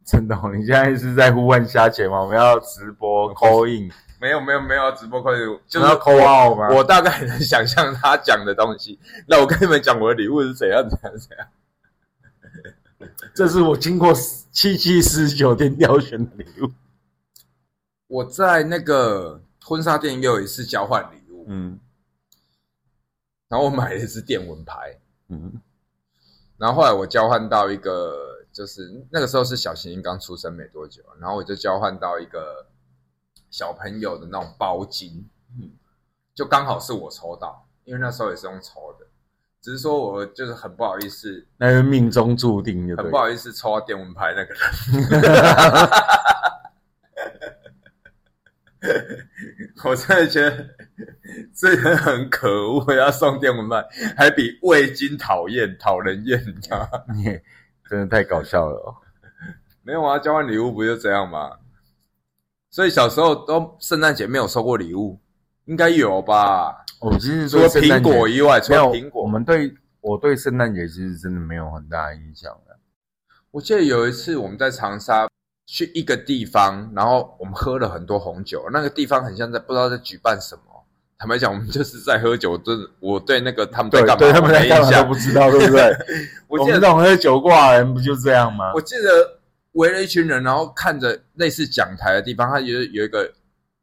[0.05, 2.21] 陈董，你现在是在呼唤虾姐吗？
[2.21, 3.91] 我们要直播 call in。
[4.21, 6.69] 没有没有没有直播 call in，，就是要扣号吗？
[6.69, 8.97] 我大概能想象他讲的东西。
[9.27, 11.47] 那我跟你们讲，我的礼物是怎样怎样怎样。
[13.35, 16.71] 这是我经过七七四十九天挑选的礼物。
[18.07, 21.77] 我在那个婚纱店也有一次交换礼物，嗯，
[23.49, 25.61] 然后我买了一支电蚊拍，嗯，
[26.61, 32.67] 然后后来我交换到一个，就是那个时候是小行星刚出生没多久，然后我就交换到一个。
[33.49, 35.25] 小朋友的那种包巾，
[35.59, 35.73] 嗯，
[36.33, 39.05] 就刚好是我抽到，因为那时候也是用抽的，
[39.61, 44.61] 只是说我就是很不好意思，那是命中注定，很不好意思抽到电蚊拍那个人，
[49.83, 50.65] 我真的觉得
[51.55, 53.85] 这人很可恶，要送电蚊拍，
[54.17, 57.03] 还比味精讨厌讨人厌， 你知道吗？
[57.15, 57.23] 你
[57.89, 58.95] 真的太搞笑了哦，
[59.83, 61.57] 没有啊，交换礼物不就这样吗？
[62.69, 65.19] 所以小时候都圣诞节没有收过礼物，
[65.65, 66.85] 应该有吧？
[67.01, 72.77] 我其实除了苹果以外，除了苹果，我们对我对圣诞节其实真的没有很大的印象的。
[73.51, 75.27] 我记得有一次我们在长沙
[75.65, 80.63] 去一个地方，然后我们喝了很多红酒，那个地方很像在不知道在举办什么。
[81.21, 85.95] 坦白讲，我们就是在喝酒，真我对那个他们在干嘛，对他们在干嘛都不知道，对不对？
[86.49, 88.73] 我记得那种喝酒挂人不就这样吗？
[88.73, 89.37] 我记得。
[89.73, 93.31] 围了一群人，然后看着类似讲台的地方，它有有一个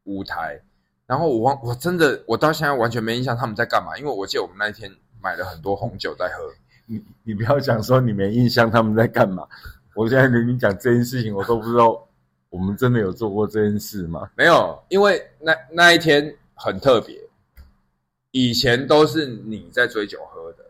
[0.03, 0.61] 舞台。
[1.07, 6.43] 然后我忘，我真的我到现在完全没印象他们在干嘛，因为我记得我们那一天买了很多红酒在喝。
[6.85, 9.47] 你你不要讲说你没印象他们在干嘛，
[9.95, 12.07] 我现在跟你讲这件事情，我都不知道
[12.51, 14.29] 我们真的有做过这件事吗？
[14.35, 17.19] 没有，因为那那一天很特别，
[18.31, 20.65] 以前都是你在追酒喝的，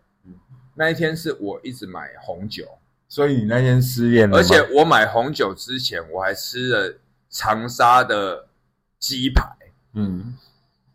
[0.75, 2.67] 那一天是我一直买红酒。
[3.11, 6.93] 所以你那天失恋了，而且我买红酒之前，我还吃了
[7.27, 8.47] 长沙的
[8.99, 9.49] 鸡排，
[9.93, 10.37] 嗯，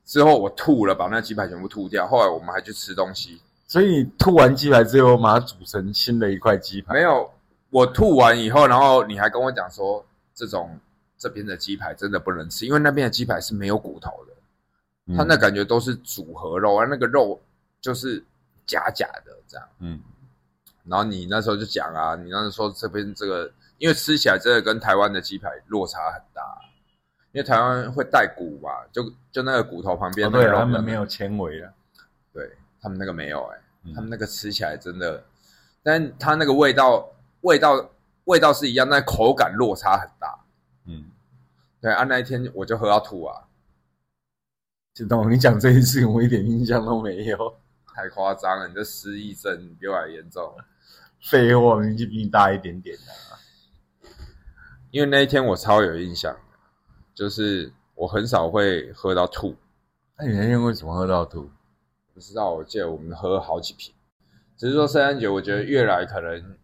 [0.05, 2.07] 之后我吐了，把那鸡排全部吐掉。
[2.07, 6.95] 后来我们还去吃东西，所以你吐完鸡排之后，把它煮成新的一块鸡排。
[6.95, 7.29] 没有，
[7.71, 10.79] 我吐完以后，然后你还跟我讲说，这种
[11.19, 14.34] 这边的鸡排真的不能吃，因为那边的鸡排是没有骨头的，
[15.17, 17.41] 它那感觉都是组合肉啊，那个肉
[17.81, 18.25] 就是
[18.67, 20.01] 假假的这样，嗯。
[20.85, 26.43] 然后你那时候就讲啊，你那时候说这边这个，因为吃起来真的跟台湾的鸡排落差很大，
[27.33, 29.03] 因为台湾会带骨嘛，就
[29.33, 31.73] 就那个骨头旁边，对，他们没有纤维啊，
[32.35, 32.53] 对
[32.83, 33.59] 他们那个没有哎，
[33.95, 35.25] 他们那个吃起来真的，
[35.83, 37.09] 但它那个味道
[37.41, 37.91] 味道
[38.25, 40.39] 味道是一样，但口感落差很大，
[40.85, 41.07] 嗯，
[41.81, 43.43] 对啊，那一天我就喝到吐啊，
[44.95, 47.37] 知道你讲这件事情，我一点印象都没有，
[47.93, 50.55] 太夸张了，你这失忆症比我还严重。
[51.21, 54.09] 废话，年纪比你大一点点的，
[54.93, 56.37] 因为那一天我超有印象，
[57.13, 59.57] 就是我很少会喝到吐。
[60.17, 61.51] 那你那天为什么喝到吐？
[62.13, 63.93] 不知道，我记得我们喝了好几瓶。
[64.57, 66.57] 只是说圣诞节，我觉得越来可能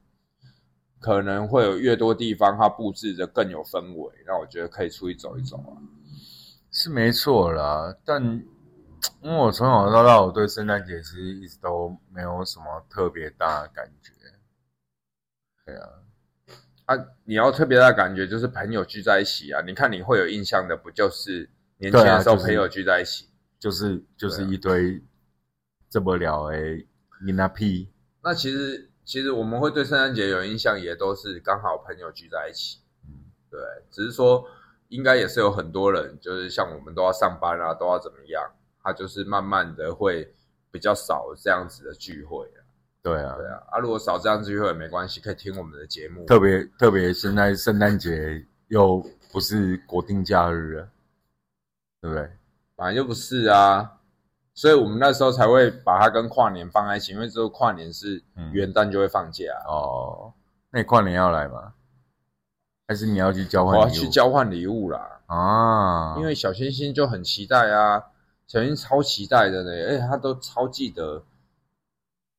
[1.00, 5.74] 可能会有越多地方它布置的更有氛围，让我觉得可以出去走一走啊。
[6.72, 8.22] 是没错啦，但
[9.22, 14.12] 因为我从小到大，我对圣诞节其实一直都没有什么特别大的感觉。
[15.64, 15.88] 对啊，
[16.86, 19.62] 啊，你要特别的感觉就是朋友聚在一起啊！
[19.66, 21.48] 你看你会有印象的，不就是
[21.78, 25.02] 年轻的时候朋友聚在一起，就是就是一堆
[25.88, 26.86] 这么了诶，
[27.24, 27.92] 你那屁？
[28.22, 32.80] 那其实其实我们会对圣诞节有印象，也都是刚好朋友聚在一起。
[33.04, 33.60] 嗯，对，
[33.90, 34.44] 只是说
[34.90, 38.42] 应该也是有很多人，就是像我们都要上班啊，都要怎么样，
[38.82, 40.32] 他就是慢慢的会
[40.70, 42.60] 比较少这样子的聚会啊。
[43.02, 46.26] 对啊，对啊，啊，如果少这样聚会也没关系，可以听我们的节目。
[46.26, 50.88] 特别特别，现在圣诞节又不是国定假日了，
[52.02, 52.30] 对不对？
[52.76, 53.98] 本来就不是啊，
[54.54, 58.22] 所以我们那时候才会把它跟跨年放在一起，因为之后跨年是
[58.52, 60.32] 元旦就会放假哦。
[60.70, 61.72] 那你跨年要来吗？
[62.90, 63.78] 还是你要去交换？
[63.78, 65.20] 我要去交换礼物啦！
[65.26, 68.02] 啊，因为小星星就很期待啊，
[68.48, 71.22] 小星超期待的呢，而且他都超记得。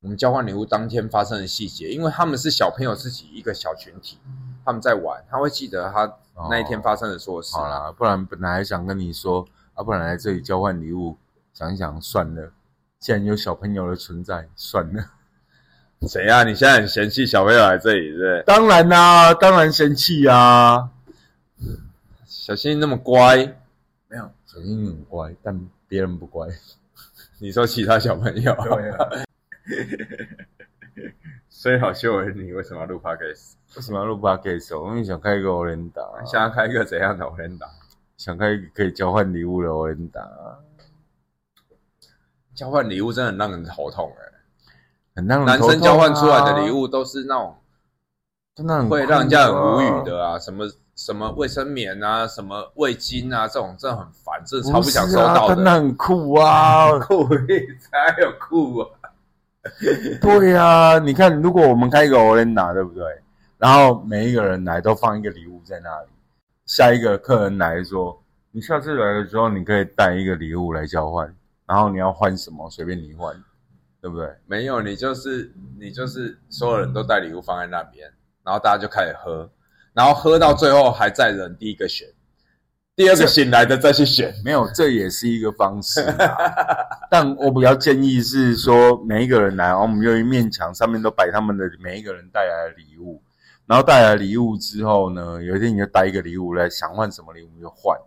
[0.01, 4.17] 我们交换礼物当天发生的细节，因为他们是小朋友自己一个小群体，
[4.65, 6.17] 他们在玩，他会记得他
[6.49, 7.55] 那一天发生的所有事。
[7.55, 11.15] 好啦，不然本来还想跟你说，啊，不然来这里交换礼物，
[11.53, 12.51] 想一想算了。
[12.99, 15.11] 既然有小朋友的存在，算了。
[16.07, 16.43] 谁啊？
[16.43, 18.43] 你现在很嫌弃小朋友来这里，对不对？
[18.43, 20.89] 当然啦，当然嫌弃啊。
[22.25, 23.37] 小新那么乖，
[24.07, 26.47] 没有，小新很乖，但别人不乖。
[27.39, 28.55] 你说其他小朋友？
[28.63, 28.97] 对啊。
[31.49, 33.53] 所以好秀恩，你为什么要录 podcast？
[33.75, 34.79] 为什么要录 podcast？
[34.79, 35.91] 我们想开一个 o l e
[36.25, 37.59] 想要开一个怎样的 o l e
[38.17, 40.09] 想开一个可以交换礼物的 o l e
[42.55, 44.30] 交换礼物真的很让人头痛哎，
[45.15, 47.55] 很让人男生交换出来的礼物都是那种，
[48.55, 55.55] 真的会让人家很无语的啊，什么什么卫生棉啊，什么味巾啊，这种真的很烦，真的超不想收到的。
[55.55, 58.89] 真的很酷啊，酷才有酷啊。
[60.21, 63.03] 对呀，你看，如果我们开一个 o l e n a 对不对？
[63.57, 66.07] 然后每一个人来都放一个礼物在那里，
[66.65, 68.19] 下一个客人来说，
[68.51, 71.31] 你下次来的时候，你可以带一个礼物来交换，
[71.67, 73.35] 然后你要换什么，随便你换，
[74.01, 74.27] 对不对？
[74.47, 78.11] 没有，你就是你就是所有人都带礼物放在那边，
[78.43, 79.49] 然后大家就开始喝，
[79.93, 82.07] 然后喝到最后还在人第一个选。
[82.93, 86.05] 第二个醒来的再去选，没有，这也是一个方式。
[87.09, 93.23] 但我比较建议是说，每一个人来，然后我们用一面墙上面都摆他们的每一个人带来的礼物，
[93.65, 97.97] 然后带来礼物之后呢，有一天你就带一个礼物来，想换什么礼物就换，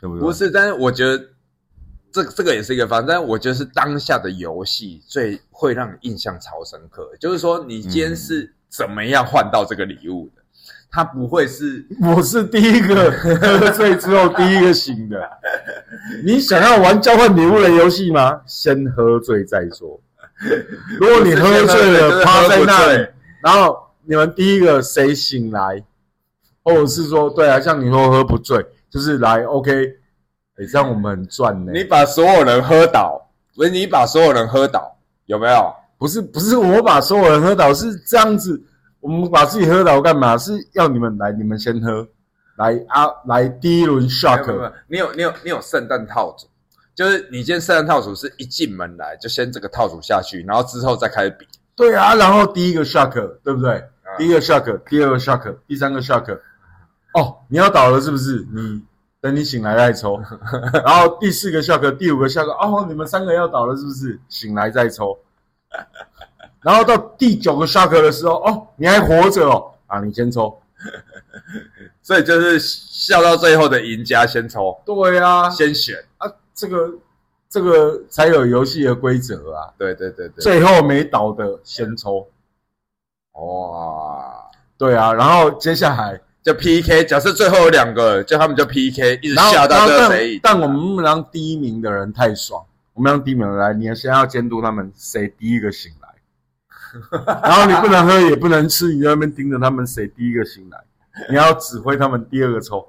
[0.00, 0.20] 对不对？
[0.20, 1.22] 不是，但是我觉得
[2.14, 10.42] 这这个也是一个方，但我觉得是当下的游戏最会让你印象超深刻，就是说你今天是怎么样换到这个礼物的。
[10.92, 15.28] 他不会是，我是第一个 喝醉之后第一个醒的。
[16.24, 18.40] 你想要玩交换礼物的游戏吗？
[18.46, 20.00] 先喝醉再说。
[21.00, 23.08] 如果你喝醉了趴在那里，
[23.42, 25.82] 然后你们第一个谁醒来，
[26.62, 29.96] 或者是说，对啊，像你说喝不醉，就是来 OK，
[30.56, 31.72] 这样我们很赚呢。
[31.72, 33.20] 你把所有人喝倒，
[33.54, 34.96] 不是你把所有人喝倒，
[35.26, 35.74] 有没有？
[35.96, 38.62] 不是，不是我把所有人喝倒，是这样子。
[39.00, 40.36] 我们把自己喝倒干嘛？
[40.38, 42.06] 是要你们来，你们先喝，
[42.56, 44.72] 来啊，来第一轮 shock。
[44.88, 46.46] 你有你有你有圣诞套组，
[46.94, 51.46] 就是你今天圣诞套组是一进门来就先这个套组下去，然后之后再开始比。
[51.76, 53.82] 对啊，然后第一个 shock，对不对？
[54.16, 56.38] 第一个 shock，第二个 shock，第三个 shock。
[57.14, 58.46] 哦，你要倒了是不是？
[58.54, 58.82] 你
[59.24, 60.20] 等你醒来再抽。
[60.84, 62.46] 然后第四个 shock，第五个 shock。
[62.50, 64.20] 哦，你们三个要倒了是不是？
[64.28, 65.18] 醒来再抽。
[66.60, 70.60] 然后到第九个 shock 的时候，哦，你还活着哦，啊，你先抽，
[72.02, 76.90] 所以就是笑到最后的赢家先抽，对啊，先选啊，这个
[77.48, 82.28] 这个才有游戏的规则啊，对对对对，最后没倒的先抽，
[83.32, 96.08] 哇，对啊，然后接下来就 PK，假设最后有两个，叫他们就 PK，一直下到这谁，但我们不能让第一名的人太爽，我们让第一名来，你要先要监督他们谁第一个醒来。
[97.42, 100.78] 然后你不能喝也不能吃，你在那边盯着他们谁第一个醒来，
[101.30, 102.86] 你要指挥他们第二个抽。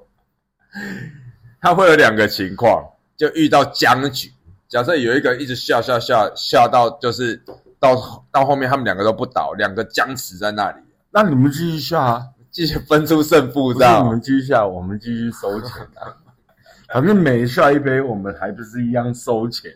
[1.61, 2.85] 他会有两个情况，
[3.15, 4.31] 就遇到僵局。
[4.67, 7.41] 假设有一个一直笑笑笑笑到就是
[7.79, 7.95] 到
[8.31, 10.77] 到后面他们两个都不倒，两个僵持在那里，
[11.11, 12.21] 那你们继续笑啊，
[12.55, 16.07] 继续分出胜负，知道你们继续笑，我们继续收钱啊。
[16.87, 19.69] 反正每下一杯，我们还不是一样收钱。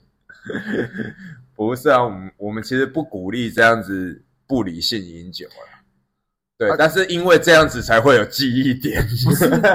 [1.58, 5.84] 不是啊，我们我们其实不鼓励这样子不理性饮酒啊。
[6.58, 9.06] 对，但是因为这样子才会有记忆点，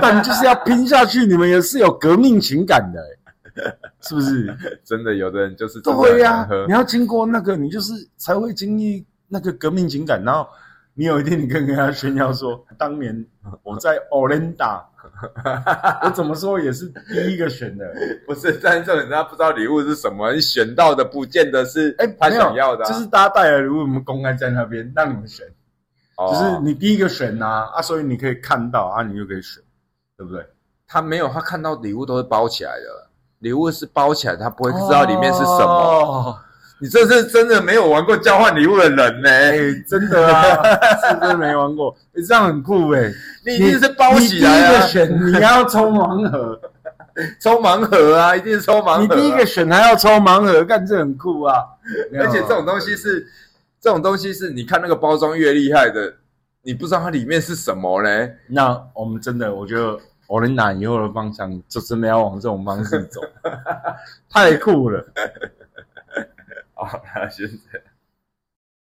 [0.00, 1.26] 但就是要拼下去。
[1.26, 3.04] 你们也是有革命情感的，
[4.00, 4.80] 是不是？
[4.82, 6.48] 真的，有的人就是对呀。
[6.66, 10.48] 你要经过那个，你就是才会经历那个革命情感，然后
[10.94, 13.26] 你有一天你跟人家炫耀说，当年
[13.62, 14.80] 我在 Olinda，
[16.04, 17.84] 我怎么说也是第一个选的，
[18.26, 18.52] 不是？
[18.62, 25.44] 但是人家不知道礼物是什么，你选到的不见得是哎他想要的，就是大家带来礼物，我们公开在那边让你们选，
[26.16, 29.60] 就是你第一个选呐啊，所以你可以看到啊，你就可以选，
[30.16, 30.46] 对不对？
[30.86, 36.38] 他没有，他看到礼物都是包起来的，礼物是包起来，他不会知道里面是什么。
[36.84, 39.30] 你这是真的没有玩过交换礼物的人呢？
[39.88, 40.62] 真的啊，
[41.00, 41.96] 是真的没玩过。
[42.12, 43.10] 你这样很酷哎！
[43.42, 44.86] 你一定是包起来啊！
[44.86, 46.60] 选你要抽盲盒，
[47.40, 48.36] 抽盲盒啊！
[48.36, 49.00] 一定是抽盲盒。
[49.00, 51.56] 你第一个选还要抽盲盒，干这很酷啊！
[52.18, 53.26] 而且这种东西是，
[53.80, 56.12] 这种东西是，你看那个包装越厉害的，
[56.60, 58.30] 你不知道它里面是什么嘞。
[58.46, 59.98] 那我们真的，我觉得。
[60.26, 63.20] 我的拿以后的方向就真的要往这种方式走，
[64.32, 65.04] 太酷了！
[66.74, 67.93] 好，那现在。